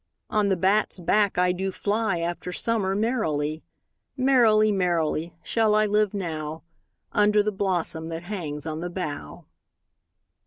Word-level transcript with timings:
On 0.31 0.49
the 0.49 0.55
bat's 0.57 0.97
back 0.97 1.37
I 1.37 1.51
do 1.51 1.69
fly 1.69 2.21
After 2.21 2.51
summer 2.51 2.95
merrily: 2.95 3.61
5 4.17 4.25
Merrily, 4.25 4.71
merrily, 4.71 5.35
shall 5.43 5.75
I 5.75 5.85
live 5.85 6.15
now, 6.15 6.63
Under 7.11 7.43
the 7.43 7.51
blossom 7.51 8.09
that 8.09 8.23
hangs 8.23 8.65
on 8.65 8.79
the 8.79 8.89
bough. 8.89 9.45